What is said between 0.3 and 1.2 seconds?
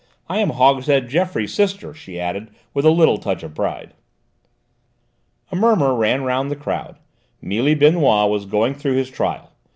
am Hogshead